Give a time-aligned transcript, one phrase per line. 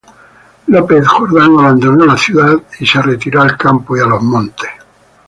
[0.65, 4.69] López Jordán abandonó las ciudades y se retiró al campo y a los montes.